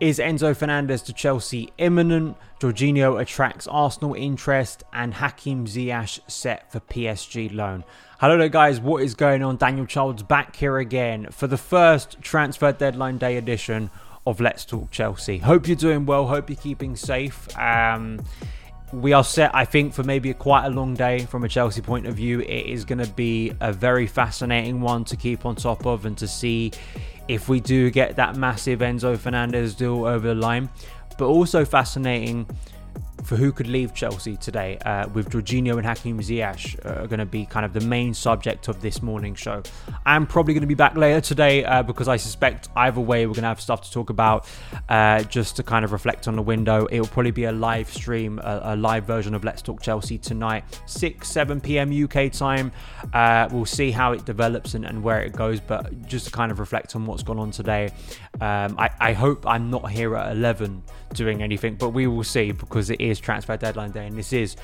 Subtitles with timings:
[0.00, 2.36] Is Enzo Fernandez to Chelsea imminent?
[2.58, 7.84] Jorginho attracts Arsenal interest and Hakim Ziyech set for PSG loan.
[8.18, 9.56] Hello there guys, what is going on?
[9.56, 13.88] Daniel Childs back here again for the first transfer deadline day edition
[14.26, 15.38] of Let's Talk Chelsea.
[15.38, 17.56] Hope you're doing well, hope you're keeping safe.
[17.56, 18.18] Um,
[18.92, 21.82] we are set, I think, for maybe a quite a long day from a Chelsea
[21.82, 22.40] point of view.
[22.40, 26.16] It is going to be a very fascinating one to keep on top of and
[26.18, 26.72] to see
[27.28, 30.68] if we do get that massive Enzo Fernandez deal over the line.
[31.16, 32.48] But also fascinating
[33.24, 37.18] for who could leave Chelsea today, uh, with Jorginho and Hakim Ziyech uh, are going
[37.18, 39.62] to be kind of the main subject of this morning show.
[40.04, 43.34] I'm probably going to be back later today uh, because I suspect either way we're
[43.34, 44.46] going to have stuff to talk about
[44.88, 46.86] uh, just to kind of reflect on the window.
[46.86, 50.18] It will probably be a live stream, a, a live version of Let's Talk Chelsea
[50.18, 52.04] tonight, 6, 7 p.m.
[52.04, 52.72] UK time.
[53.12, 56.52] Uh, we'll see how it develops and, and, where it goes, but just to kind
[56.52, 57.90] of reflect on what's gone on today.
[58.40, 60.82] Um, I, I hope I'm not here at 11
[61.14, 64.56] doing anything, but we will see because it is transfer deadline day and this is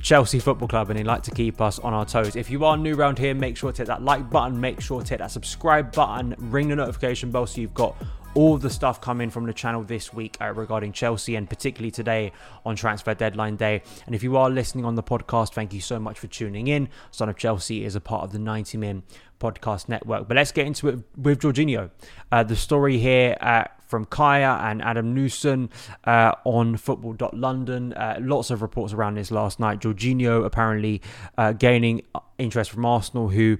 [0.00, 2.36] Chelsea Football Club and they like to keep us on our toes.
[2.36, 5.02] If you are new around here, make sure to hit that like button, make sure
[5.02, 7.96] to hit that subscribe button, ring the notification bell so you've got
[8.34, 12.32] all the stuff coming from the channel this week uh, regarding Chelsea and particularly today
[12.66, 13.82] on transfer deadline day.
[14.06, 16.88] And if you are listening on the podcast, thank you so much for tuning in.
[17.10, 19.02] Son of Chelsea is a part of the 90 Min
[19.40, 20.26] podcast network.
[20.26, 21.90] But let's get into it with Jorginho.
[22.32, 25.70] Uh, the story here uh, from Kaya and Adam Newson
[26.04, 27.92] uh, on football.london.
[27.92, 29.80] Uh, lots of reports around this last night.
[29.80, 31.02] Jorginho apparently
[31.38, 32.02] uh, gaining
[32.38, 33.58] interest from Arsenal, who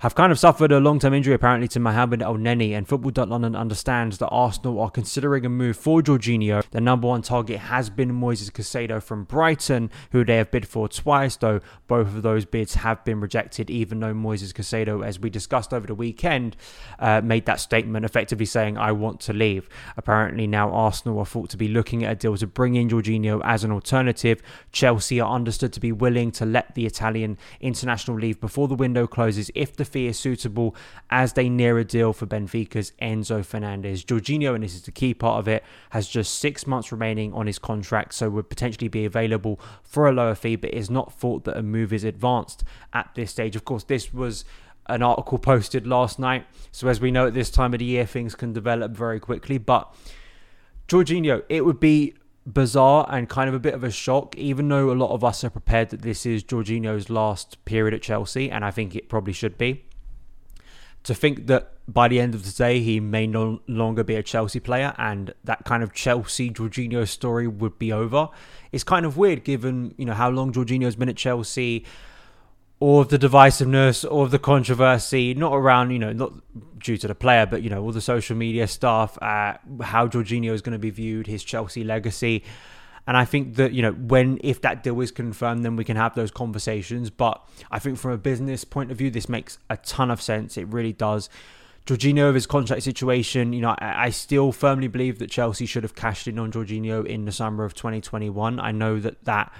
[0.00, 4.18] have kind of suffered a long term injury apparently to Mohamed Elneny, and Football.London understands
[4.18, 6.62] that Arsenal are considering a move for Jorginho.
[6.70, 10.88] The number one target has been Moises Caicedo from Brighton, who they have bid for
[10.88, 15.30] twice, though both of those bids have been rejected, even though Moises Caicedo, as we
[15.30, 16.56] discussed over the weekend,
[16.98, 19.68] uh, made that statement effectively saying, I want to leave.
[19.96, 23.40] Apparently, now Arsenal are thought to be looking at a deal to bring in Jorginho
[23.44, 24.42] as an alternative.
[24.72, 29.06] Chelsea are understood to be willing to let the Italian international leave before the window
[29.06, 30.76] closes if the fee is suitable
[31.10, 34.04] as they near a deal for Benfica's Enzo Fernandez.
[34.04, 37.46] Jorginho, and this is the key part of it, has just six months remaining on
[37.46, 41.44] his contract, so would potentially be available for a lower fee, but it's not thought
[41.44, 43.56] that a move is advanced at this stage.
[43.56, 44.44] Of course, this was
[44.88, 48.06] an article posted last night, so as we know at this time of the year,
[48.06, 49.92] things can develop very quickly, but
[50.88, 52.14] Jorginho, it would be
[52.46, 55.42] bizarre and kind of a bit of a shock, even though a lot of us
[55.42, 59.32] are prepared that this is Jorginho's last period at Chelsea, and I think it probably
[59.32, 59.84] should be.
[61.04, 64.22] To think that by the end of the day he may no longer be a
[64.22, 68.28] Chelsea player and that kind of Chelsea Jorginho story would be over
[68.72, 71.84] is kind of weird given you know how long Jorginho's been at Chelsea
[72.78, 76.32] or the divisiveness or the controversy, not around, you know, not
[76.78, 80.52] due to the player, but, you know, all the social media stuff, uh, how Jorginho
[80.52, 82.44] is going to be viewed, his Chelsea legacy.
[83.06, 85.96] And I think that, you know, when, if that deal is confirmed, then we can
[85.96, 87.08] have those conversations.
[87.08, 90.58] But I think from a business point of view, this makes a ton of sense.
[90.58, 91.30] It really does.
[91.86, 95.84] Jorginho, of his contract situation, you know, I, I still firmly believe that Chelsea should
[95.84, 98.58] have cashed in on Jorginho in the summer of 2021.
[98.58, 99.52] I know that that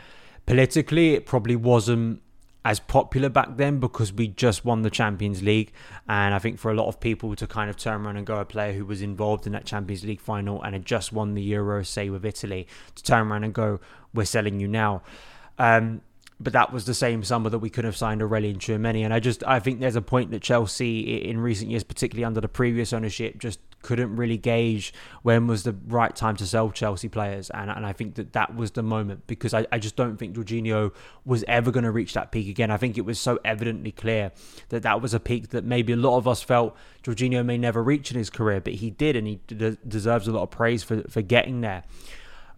[0.45, 2.21] politically it probably wasn't
[2.67, 5.71] as popular back then because we just won the Champions League.
[6.09, 8.39] And I think for a lot of people to kind of turn around and go
[8.39, 11.43] a player who was involved in that Champions League final and had just won the
[11.43, 12.67] Euro, say with Italy,
[12.97, 13.79] to turn around and go,
[14.13, 15.03] we're selling you now.
[15.61, 16.01] Um,
[16.41, 19.05] but that was the same summer that we could have signed Aurelien Tchouameni.
[19.05, 22.41] And I just I think there's a point that Chelsea in recent years, particularly under
[22.41, 24.93] the previous ownership, just couldn't really gauge
[25.23, 27.51] when was the right time to sell Chelsea players.
[27.51, 30.35] And, and I think that that was the moment because I, I just don't think
[30.35, 30.93] Jorginho
[31.25, 32.73] was ever going to reach that peak again.
[32.73, 34.33] I think it was so evidently clear
[34.71, 37.81] that that was a peak that maybe a lot of us felt Jorginho may never
[37.81, 41.03] reach in his career, but he did, and he deserves a lot of praise for,
[41.09, 41.85] for getting there.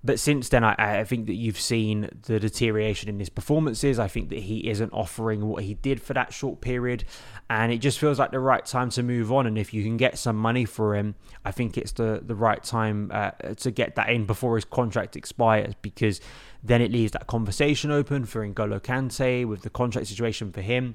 [0.04, 3.98] But since then, I, I, think that you've seen the deterioration in his performances.
[3.98, 7.04] I think that he isn't offering what he did for that short period.
[7.50, 9.46] And it just feels like the right time to move on.
[9.46, 12.62] And if you can get some money for him, I think it's the, the right
[12.62, 16.20] time uh, to get that in before his contract expires because
[16.62, 20.94] then it leaves that conversation open for N'Golo Kante with the contract situation for him.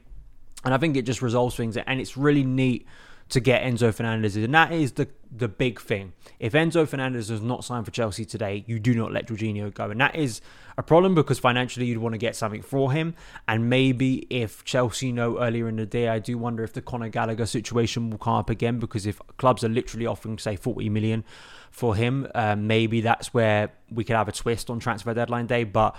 [0.64, 1.76] And I think it just resolves things.
[1.76, 2.88] And it's really neat
[3.34, 6.14] to get Enzo Fernandez, and that is the the big thing.
[6.40, 9.90] If Enzo Fernandez does not sign for Chelsea today, you do not let Jorginho go,
[9.90, 10.42] and that is
[10.78, 13.16] a problem because financially you'd want to get something for him.
[13.48, 17.10] And maybe if Chelsea know earlier in the day, I do wonder if the Conor
[17.10, 21.24] Gallagher situation will come up again because if clubs are literally offering say 40 million
[21.72, 25.64] for him, um, maybe that's where we could have a twist on transfer deadline day,
[25.64, 25.96] but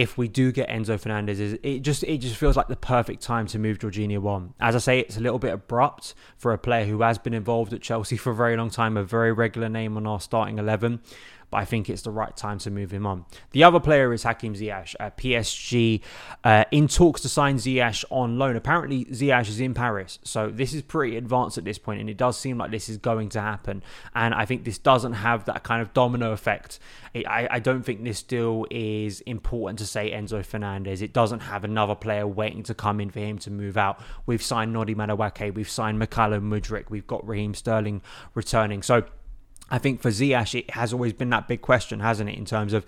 [0.00, 3.22] if we do get Enzo Fernandez, is it just it just feels like the perfect
[3.22, 4.52] time to move Jorginho on.
[4.58, 7.72] As I say, it's a little bit abrupt for a player who has been involved
[7.72, 11.00] at Chelsea for a very long time, a very regular name on our starting eleven
[11.50, 13.24] but I think it's the right time to move him on.
[13.52, 16.00] The other player is Hakim Ziyech at PSG,
[16.42, 18.56] uh, in talks to sign Ziyech on loan.
[18.56, 22.16] Apparently, Ziyech is in Paris, so this is pretty advanced at this point, and it
[22.16, 23.82] does seem like this is going to happen.
[24.14, 26.78] And I think this doesn't have that kind of domino effect.
[27.12, 31.02] It, I, I don't think this deal is important to say Enzo Fernandez.
[31.02, 34.00] It doesn't have another player waiting to come in for him to move out.
[34.26, 38.02] We've signed Noni Madueke, we've signed Mykhailo Mudryk, we've got Raheem Sterling
[38.34, 38.82] returning.
[38.82, 39.04] So
[39.70, 42.72] I think for Ziyech, it has always been that big question, hasn't it, in terms
[42.72, 42.84] of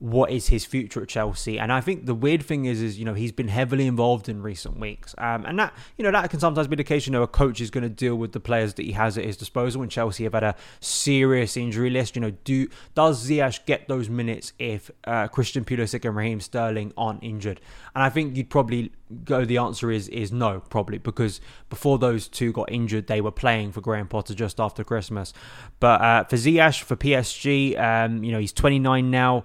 [0.00, 1.58] what is his future at Chelsea?
[1.58, 4.42] And I think the weird thing is, is you know, he's been heavily involved in
[4.42, 7.06] recent weeks, um, and that you know that can sometimes be the case.
[7.06, 9.24] You know, a coach is going to deal with the players that he has at
[9.24, 9.82] his disposal.
[9.82, 12.14] And Chelsea have had a serious injury list.
[12.16, 16.92] You know, do does Ziyech get those minutes if uh, Christian Pulisic and Raheem Sterling
[16.96, 17.60] aren't injured?
[17.94, 18.92] And I think you'd probably
[19.24, 19.44] go.
[19.44, 23.72] The answer is is no, probably because before those two got injured, they were playing
[23.72, 25.32] for Graham Potter just after Christmas.
[25.80, 29.44] But uh, for Ziyech for PSG, um, you know, he's 29 now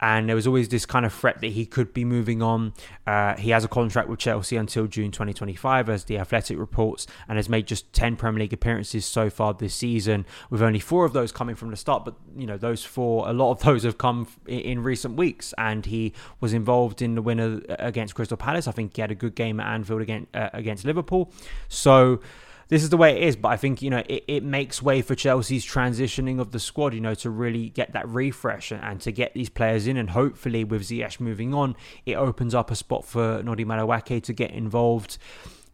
[0.00, 2.74] and there was always this kind of threat that he could be moving on.
[3.06, 7.38] Uh, he has a contract with Chelsea until June 2025, as the Athletic reports, and
[7.38, 11.12] has made just 10 Premier League appearances so far this season, with only four of
[11.12, 12.04] those coming from the start.
[12.04, 15.86] But you know, those four, a lot of those have come in recent weeks, and
[15.86, 18.68] he was involved in the winner against Crystal Palace.
[18.68, 21.32] I think he had a good game at Anfield against uh, against Liverpool.
[21.68, 22.20] So
[22.68, 23.36] this is the way it is.
[23.36, 26.94] But I think, you know, it, it makes way for Chelsea's transitioning of the squad,
[26.94, 29.96] you know, to really get that refresh and, and to get these players in.
[29.96, 34.32] And hopefully, with Ziyech moving on, it opens up a spot for Noni Madueke to
[34.32, 35.18] get involved.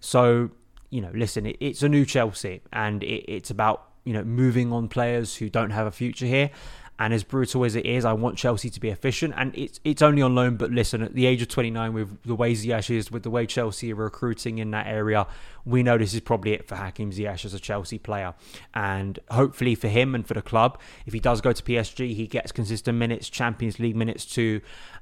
[0.00, 0.50] So,
[0.90, 4.72] you know, listen, it, it's a new Chelsea and it, it's about, you know, moving
[4.72, 6.50] on players who don't have a future here.
[6.98, 9.34] And as brutal as it is, I want Chelsea to be efficient.
[9.36, 12.34] And it's it's only on loan, but listen, at the age of 29, with the
[12.34, 15.26] way Ziyech is, with the way Chelsea are recruiting in that area,
[15.64, 18.34] we know this is probably it for Hakim Ziyech as a Chelsea player.
[18.74, 22.26] And hopefully for him and for the club, if he does go to PSG, he
[22.26, 24.60] gets consistent minutes, Champions League minutes too,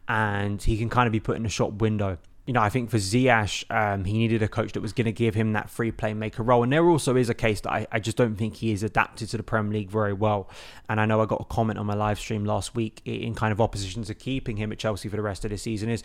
[0.08, 2.18] and he can kind of be put in a shop window
[2.50, 5.12] you know, I think for Ziyech, um, he needed a coach that was going to
[5.12, 6.64] give him that free playmaker role.
[6.64, 9.28] And there also is a case that I, I just don't think he is adapted
[9.28, 10.50] to the Premier League very well.
[10.88, 13.52] And I know I got a comment on my live stream last week in kind
[13.52, 16.02] of opposition to keeping him at Chelsea for the rest of the season is,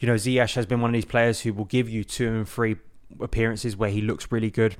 [0.00, 2.48] you know, Ziyech has been one of these players who will give you two and
[2.48, 2.74] three
[3.20, 4.74] appearances where he looks really good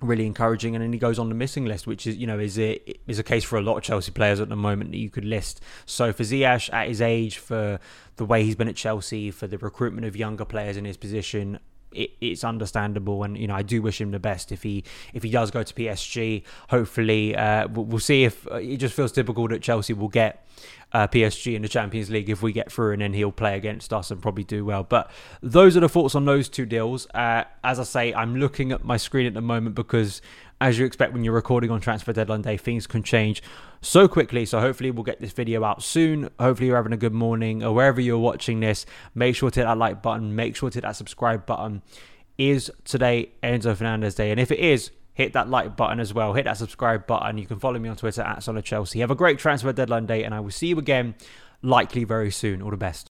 [0.00, 2.58] really encouraging, and then he goes on the missing list, which is you know is
[2.58, 5.10] it is a case for a lot of Chelsea players at the moment that you
[5.10, 5.60] could list.
[5.86, 7.78] So for Ziyech at his age, for
[8.16, 11.58] the way he's been at Chelsea, for the recruitment of younger players in his position,
[11.94, 15.22] it, it's understandable, and you know I do wish him the best if he if
[15.22, 16.42] he does go to PSG.
[16.70, 20.46] Hopefully, uh, we'll, we'll, see if uh, it just feels typical that Chelsea will get
[20.92, 23.92] uh, PSG in the Champions League if we get through, and then he'll play against
[23.92, 24.84] us and probably do well.
[24.84, 25.10] But
[25.42, 27.06] those are the thoughts on those two deals.
[27.12, 30.22] Uh, as I say, I'm looking at my screen at the moment because
[30.64, 33.42] as you expect when you're recording on transfer deadline day, things can change
[33.82, 34.46] so quickly.
[34.46, 36.30] So hopefully we'll get this video out soon.
[36.40, 38.86] Hopefully you're having a good morning or wherever you're watching this.
[39.14, 40.34] Make sure to hit that like button.
[40.34, 41.82] Make sure to hit that subscribe button.
[42.38, 44.30] Is today Enzo Fernandez Day?
[44.30, 46.32] And if it is, hit that like button as well.
[46.32, 47.36] Hit that subscribe button.
[47.36, 49.00] You can follow me on Twitter at Solid Chelsea.
[49.00, 51.14] Have a great transfer deadline day, and I will see you again
[51.60, 52.62] likely very soon.
[52.62, 53.10] All the best.